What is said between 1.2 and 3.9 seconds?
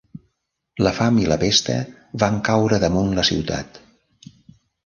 i la pesta van caure damunt la ciutat.